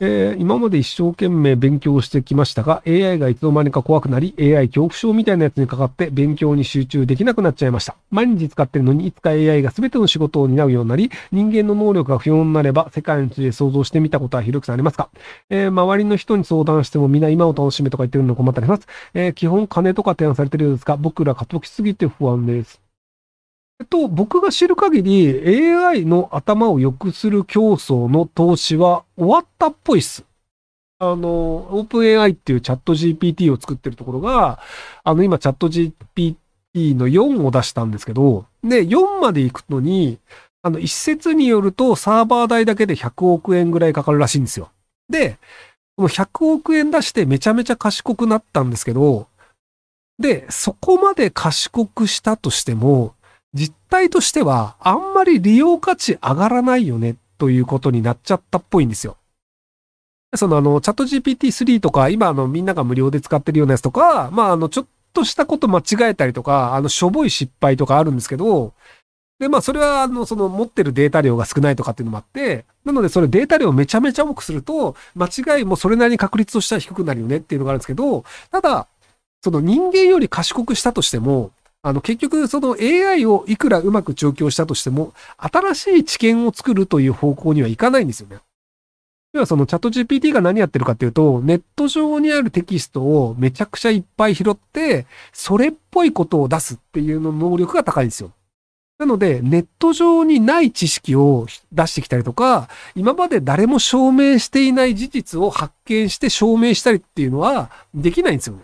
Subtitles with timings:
[0.00, 7.96] えー、今まで一生懸命勉強してきましたが、AI がいつの間にか怖くなり、AI 恐怖症みたいなやつにかかって勉強に集中できなくなっちゃいました。
[8.10, 15.10] 毎日使ってるのに、いつか AI が全ての仕事を担うようになり、人間の能力が不要になれば、世界について想像してみたことはひろくさんありますか？
[15.48, 18.86] えー、周りの人に相談してもみんな今を楽しめとか言ってるの困ったりします。
[19.14, 22.83] えー、基本金とか提案されてるようですが、僕ら過渡きすぎて不安です。
[23.80, 30.24] えっと、僕が知る限り AI の頭を良くする競争の投資は終わったっぽいっす。
[31.00, 34.60] あの、オープン AI っていうチャット GPT を作ってるところが、
[35.02, 36.36] あの、今チャット GPT
[36.94, 40.18] の4を出したんですけど、で、4まで行くのに、
[40.62, 44.70] あの、一説によるとサーバー代だけで100億円ぐらいかかるらしいんですよ。
[45.08, 45.36] で、
[45.96, 49.26] この100億円出してめちゃめちゃ賢くなったんですけど、
[50.18, 53.14] で、そこまで賢くしたとしても、
[53.54, 59.16] 実態としてはあんまり利用価値上がらないよねということになっちゃったっぽいんですよ。
[60.36, 68.74] そのあの、チャット GPT-3 とか、今あの、みんなが無料で使ってるようなやつとか、まああの、ちょっとしたこと間違えたりとか、あの、しょぼい失敗とかあるんですけど、
[69.38, 78.86] で、まあ、それは、あの、その、持ってるデータ量が少ないとかっていうのもあって、なので、それデータ量めちゃめちゃ多くすると、間違いもそれなりに確率としては低くなるよねっていうのがあるんですけど、ただ、
[79.42, 81.50] その人間より賢くしたとしても、
[81.86, 88.38] あの、結局、その AI をいくらうまく調教したとしても、新しい知見を作るという方向にはいかないんですよね。
[89.34, 98.32] 要はそのチャット GPT が何やってるかっていうと、ネット上にあるテキストをめちゃくちゃいっぱい拾って、それっぽいことを出すっていうの能力が高いんですよ。
[98.98, 108.62] なので、ネット上にない知識を出してきたりとか、今まで誰も証明していない事実を発見して証明したりっていうのはできないんですよね。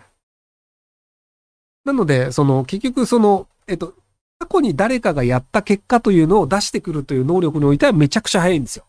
[1.85, 3.93] なので、その、結局その、えっと、
[4.39, 8.85] 過去に誰かがやった結果というのを出してくるという能力においてはめちゃくちゃ早いんですよ。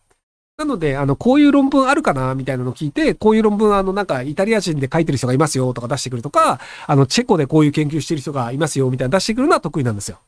[0.57, 10.19] なので、あの、こういう論文あるかなみたいなのを聞いて、こういう論文、あの、なんか、イタリア人で書いてる人がいますよとか出してくるとか、あの、チェコでこういう研究してる人がいますよみたいな出してくるのは得意なんですよ。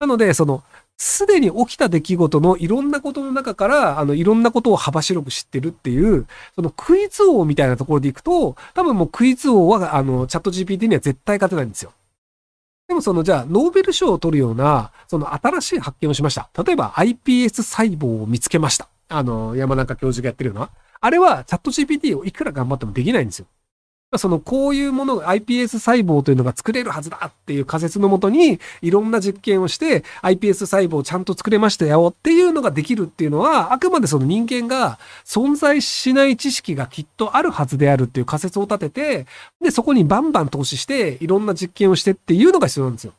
[0.00, 0.62] なので、その、
[0.96, 11.92] すでに起きた出来事のいろんなことの中から、あの、いろんなことを幅広く知ってるっていう、そのクイズ王みたいなところでいくと、多分もうクイズ王は、あの、チャット GPT には絶対勝てないんですよ。
[12.86, 16.50] でもその、じゃあ、ノーベル賞を取るような、その新しい発見をしました。
[16.62, 18.88] 例えば、iPS 細胞を見つけました。
[19.08, 20.70] あの、山中教授がやってるような。
[21.00, 23.46] あれは、チャット GPT をいくら頑張ってもできないんですよ。
[24.18, 39.26] その、こういうものが iPS 細胞というのが作れるはずだっていう仮説のもとに、いろんな実験をして、iPS 細胞をちゃんと作れましたよっていうのができるっていうのは、あくまでその人間が存在しない知識がきっとあるはずであるっていう仮説を立てて、
[39.60, 43.12] で、そこにバンバン投資して、いろんな実験をしてっていうのが必要なんですよ。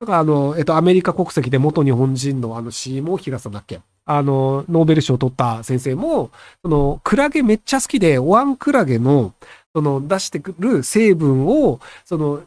[0.00, 3.80] だからあの、えっと、アメリカ国籍で元日本人のあの、シーモーヒラさんだっけ？
[4.04, 6.32] あの、ノーベル賞を取った先生も、
[6.64, 9.32] その、クラゲめっちゃ好きで、ワンクラゲの、
[9.74, 12.42] その出してくる成分を、その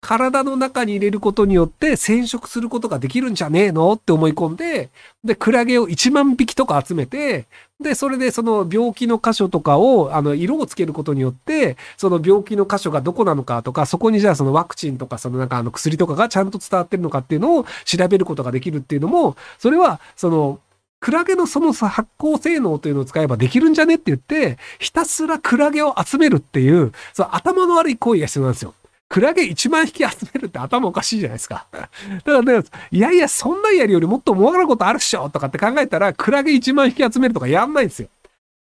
[0.00, 4.90] 体の中に入れることによって染色することができるんじゃねえのって思い込んで、
[5.24, 7.46] で、クラゲを1万匹とか集めて、
[7.80, 20.60] で、それでその病気の箇所とかを、あの、色をつけることによって、その病気の箇所がどこなのかとか、そこにじゃあそのワクチンとか、そのなんかあの薬とかがちゃんと伝わってるのかっていうのを調べることができるっていうのも、それは、その、
[21.00, 28.74] クラゲのその発光性能というのを使えばできるんじゃねって言って、ひたすらクラゲを集めるっていう、その頭の悪い行為が必要なんですよ。
[29.08, 31.66] クラゲ1万匹集めるって頭おかしいじゃないですか。
[31.72, 31.90] だか
[32.24, 38.08] らね、いやいや、そんなんやるよりもっと儲かることあるっしょとかって考えたら、クラゲ1万匹集めるとかやんないんですよ。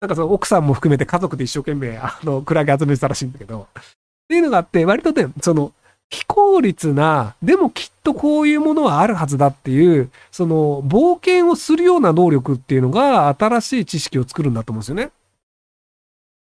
[0.01, 3.67] なんかその奥さんも含めて家族で一生懸命、あの、クラゲ集めてたらしいんだけど。
[3.73, 3.83] っ
[4.27, 5.71] ていうのがあって、割とね、その、
[6.13, 15.11] 非効率な、でもきっとこういうものはあるはずだっていう、その冒険をするような能力っていうのが新しい知識を作るんだと思うんですよね。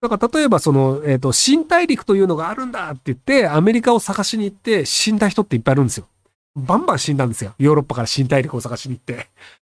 [0.01, 6.05] だから例えばその、えっ、ー、と、新大陸というのがあるんだって言って、アメリカを探しに行って死んだ人っていっぱいいるんですよ。
[6.55, 7.55] バンバン死んだんですよ。
[7.57, 9.27] ヨーロッパから新大陸を探しに行って。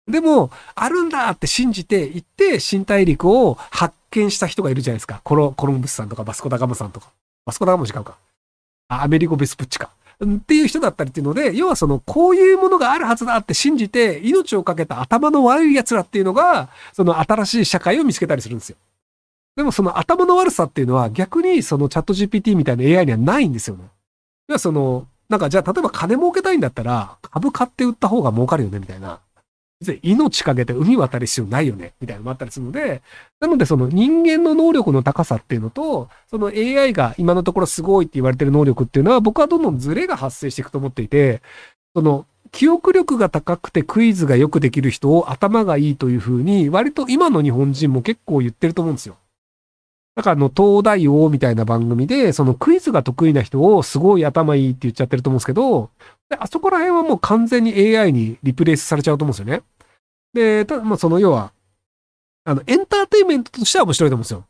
[0.07, 5.22] でも、あるんだって信じて行って、新大陸を発見した人がいるじゃないですか。
[5.23, 7.09] コロ、コロンブスさんとかバスコダガムさんとか。
[7.46, 8.16] バスコダガム違うか。
[8.90, 9.91] アメリゴ・ベスプッチか。
[10.22, 18.76] っていう人だったりっていうので、要はその、こういうものがあるはずだって信じて、命をかけた頭の悪い奴らっていうのが、その新しい社会を見つけたりするんですよ。
[19.56, 23.84] でもその頭の悪さっていうのは逆にそのチャット GPT みたいな AI にはないんですよね。
[24.47, 29.20] 要はその、なんかじゃあ例えば金儲けたいんだったら株買って売った方が儲かるよねみたいな。
[30.02, 33.02] 命かけて海渡る必要ないよね、みたいなのもあったりするので、
[33.40, 41.41] なのでその人間の能力の高さっていうのと、その AI が今のところすごいって言われてる能力っていうのは僕はどんどんズレが発生していくと思っていて、
[41.96, 49.16] その記憶力が高くてクイズがよくできる人を頭がいいというふうに、割と今の日本人も結構言ってると思うんですよ。
[50.19, 55.91] なんかあの、東大王みたいな番組で、そのクイズが得意な人をすごい頭いいって言っちゃってると思うんですけど、
[56.29, 59.63] であそこら辺はもう完全に AI にリプレイスされちゃうと思うんですよね。
[60.33, 61.53] で、ただ、まあその要は、
[62.43, 64.43] あの、エンターテインメントとしては面白いと思うんですよ。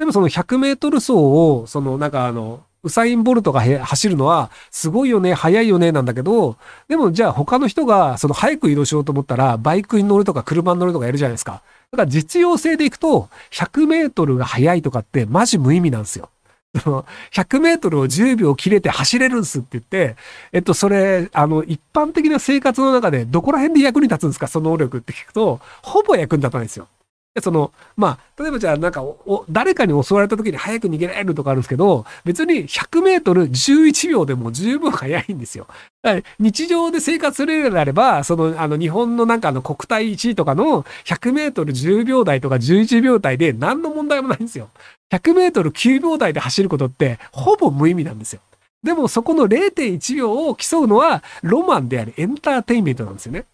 [0.00, 6.56] でもその100メートル走を、そのなんかあの、ウサイン・ボルトが走るのは、すごいよね、速いよね、なんだけど、
[6.88, 11.62] でもじゃあ他の人が、その早く移動しようと思ったら、バイクに乗るとか車に乗るとかやるじゃないですか。
[11.92, 16.28] だから実用性でいくと、100メートルが速いとかってマジ無意味なんですよ。
[16.74, 20.16] 100メートルを10秒切れて走れるんすって言って、
[20.52, 24.48] えっと、それ、あの、一般的な生活の中でどこら辺で役に立つんですか？
[24.48, 26.88] その能力って聞くと、ほぼ役に立たないんですよ。
[27.40, 35.66] その、まあ、例えばじゃあなんかお、誰かに襲われた時に早く逃げられるとかあるんですけど、別に100メートル11秒でも十分早いんですよ。
[36.38, 44.68] 日常で生活するようであれば、その、あの、日本のなんかの国体1位とかの100メートル10秒台とか11秒台で何の問題もないんですよ。
[45.10, 48.40] 100メートル9秒台で走ることってほぼ無意味なんですよ。
[48.82, 53.44] でもそこの0.1秒を競うのはロマンでありエンターテインメントなんですよね。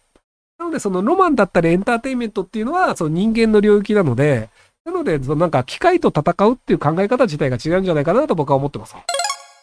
[0.59, 4.49] なので、そのロマンだったりエンターテインメントっていうのは、その人間の領域なので、
[4.85, 8.95] なので、そのなんか機械と戦うっていう考え方自体が違うんじゃないかなと僕は思ってます。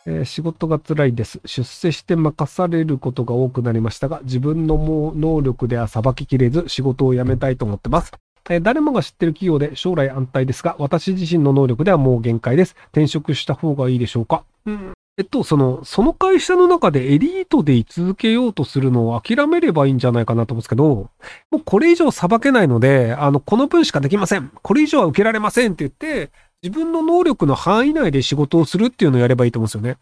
[0.07, 1.41] えー、仕事が辛いです。
[1.45, 8.13] 出世して任されることが多くなりましたが、自分のもう能力では裁ききれず仕事を辞めたいと思ってます。
[8.49, 12.75] えー、誰もが知ってる企業で将来安泰ですが、私自身の能力ではもう限界です。
[12.93, 20.85] 転職した方がいいでしょうか、うん、えっと、その、その会社の中でエリートで居続けようとするのを諦めればいいんじゃないかなと思うんですけど、
[21.51, 24.53] もうこれ以上裁けないので、あの、この分しかできません。
[24.63, 26.31] これ以上は受けられませんって言って、
[26.63, 29.97] 自分の能力の範囲内で仕事をするっていうのをやればいいと思うんですよね。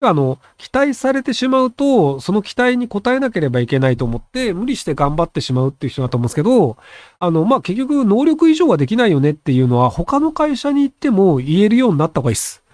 [0.00, 6.76] あの、期待されてしまうと、その期待に応えなければいけないと思って、無理して頑張ってしまうっていう人だと思うんですけど、
[7.20, 12.65] あの、まあ、結局、能力以上はできないよねっていうのは、他の会社に行っても言えるようになった方がいいです。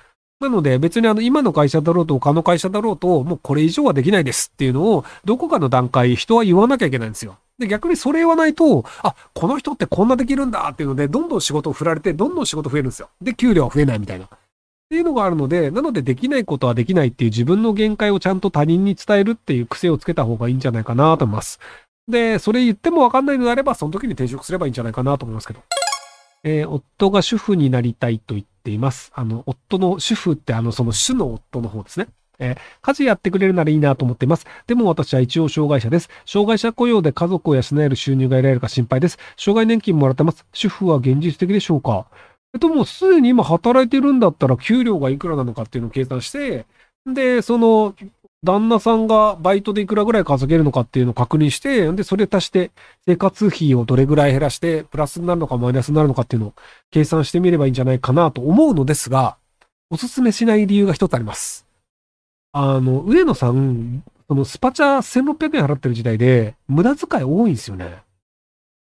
[0.43, 7.39] なので別にあの今の会社だろうと他の会社だろうともうこれ以上はできないですっていうのをどこかの段階人は言わなきゃいけないんですよ。
[7.59, 13.09] で逆にそれ言わないと、あ、この人ってこんなできるんだっていうのでどんどん仕事を振られてどんどん仕事増えるんですよ。
[13.21, 14.25] で給料は増えないみたいな。
[14.25, 14.29] っ
[14.93, 21.61] ていうのがあるので、なのでできないことはできないっていう自分の限界をちゃんと他人に伝えるっていう癖をつけた方がいいんじゃないかなと思います。
[22.09, 25.61] で、それ言ってもわかんないのであれば、その時に転職すればいいんじゃないかなと思いますけど。
[26.45, 29.13] えー、夫が主婦になりたいと言っています。
[29.15, 32.09] あの、夫の主婦ってあの、その主の夫の方ですね。
[32.39, 34.47] えー、家事やってくれるならいいなと思っています。
[34.67, 36.09] でも私は一応障害者です。
[36.27, 39.19] 障害者雇用で家族を養える収入が得られるか心配です。
[39.37, 40.45] 障害年金もらってます。
[40.53, 42.07] 主婦は現実的でしょうか
[42.55, 46.67] えっと、もうすでに今働いてるんだったら給料がいくらなのかっていうのを計算して、
[47.07, 47.95] で、その、
[48.45, 52.73] 旦那さんがバイトでいくらぐらい稼げるのかっていうのを確認して、で、それ足して
[53.07, 56.55] 生活費をどれぐらい減らして、プラスになるのかマイナスになるのかっていうのを
[56.91, 59.37] 計算してみればいいんじゃないかなと思うのですが、
[59.91, 61.67] おすすめしない理由が一つあります。
[62.53, 68.03] あの、上野さん、そのスパチャ1600円払ってる時代で、無駄遣い多いんですよね。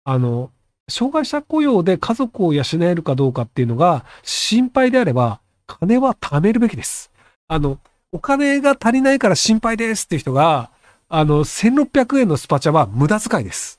[0.05, 0.51] あの、
[0.89, 7.11] 障害者雇用で家族を養えるかどうかっていうのが心配であれば、金は貯めるべきです。
[7.47, 7.79] あの、
[8.11, 10.71] お金が足りないから心配ですっていう人が、
[11.11, 13.78] あの、1600円のスパチャは無駄遣いです。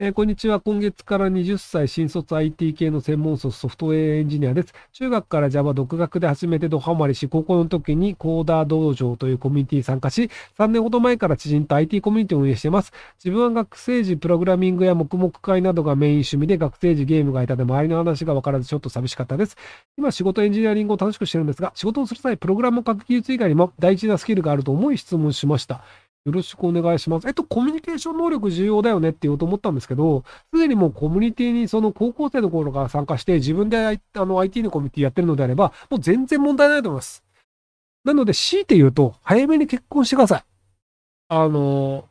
[0.00, 0.60] えー、こんにちは。
[0.60, 4.72] 今月から20歳新卒 IT 系の専門卒ソフトウェアエンジニアです。
[4.92, 12.92] 中学から Java 独学で始めてドハマりし、高校の時にコーダー道場というコミュニティに参加し、3年ほど前から知人と IT コミュニティを運営しています。
[13.16, 19.56] 自分は学生時プログラミングや黙々会などがメイン趣味で、学生時ゲームがいたで周りの話が分からずちょっと寂しかったです。
[19.96, 25.82] 今仕事エンジニアリングを楽しくしてるんですが、仕事をする際、プログラムを書く技術以外にも大事なスキルがあると思い質問しました。
[26.28, 27.26] よろしくお願いします。
[27.26, 37.24] えっと、コミュニケーション能力重要だよねって言おうと思ったんですけど、すでにもうコミュニティにその高校生の頃から参加して、自分であの IT のコミュニティやってるのであれば、もう全然問題ないと思います。
[38.04, 40.44] なので、強いて言うと、早めに結婚してください。
[41.28, 42.04] あの、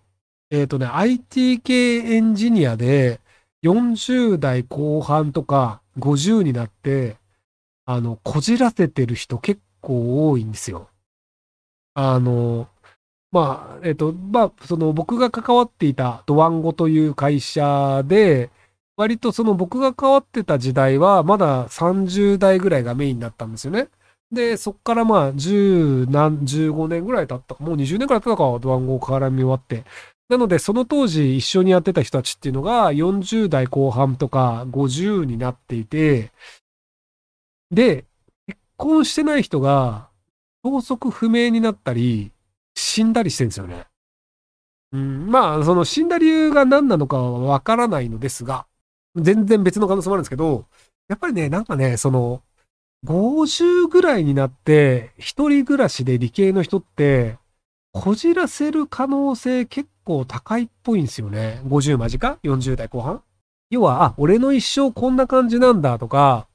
[0.50, 3.19] えっ、ー、とね、IT 系エンジニアで、
[3.63, 7.17] 40代後半とか50になって、
[7.86, 10.89] あの、こじらせてる人結構多いんですよ。
[11.95, 12.67] あの、
[13.31, 18.50] まあ、えっ、と、まあ、その僕が関わっていたドワンゴという会社で、
[18.96, 23.89] 割とその僕が関わってた時代は、まだ30代ぐらいがメインだったんですよね。
[24.31, 29.84] で、そっからまあ、10何、15年ぐらい経ったか、もう20年くらい経ったか、ドワンゴを絡み終わって。
[30.29, 36.31] なので、その当時一緒にやってた人たちっていうのが、40代後半とか50になっていて、
[37.72, 38.05] で、
[38.48, 40.10] 結婚してない人が、
[40.63, 42.31] 消息不明になったり、
[42.77, 43.86] 死んだりしてるんですよね。
[44.93, 48.67] うん、まあ、その死んだ理由が何なのかはわからないのですが、
[49.15, 50.65] 全然別の可能性もあるんですけど、
[51.10, 52.43] やっぱりね、なんかね、その、
[53.05, 57.38] 50ぐらいになって、一人暮らしで理系の人って、
[57.93, 61.62] こじらせる可能性結構高いっぽいんですよね。
[61.65, 63.24] 50間近 ?40 代後半？
[63.72, 66.48] 要は、あ、俺の一生こんな感じなんだとか、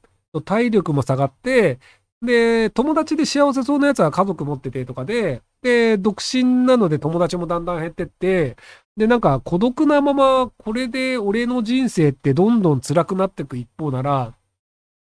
[0.45, 1.81] 体力も下がって、
[2.23, 8.57] で、友達で幸せそうなやつは家族持っててとかで、で、独身なので友達もだんだん減ってって、
[8.97, 14.35] で、なんか孤独なまま、これで俺の人生ってどんどん辛くなっていく一方なら、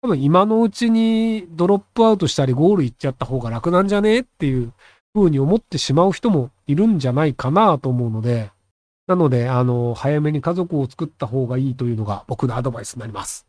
[0.02, 4.74] 多分今のうちにドロップアウトしたりゴール行っちゃった方が楽なんじゃねっていう
[5.14, 8.52] 風に思ってしまう人もいるんじゃないかなと思うので、
[9.08, 13.48] なので、あの、早めに家族を作った方がいいというのが僕のアドバイスになります。